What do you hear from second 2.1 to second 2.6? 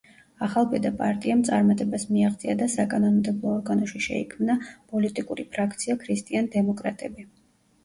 მიაღწია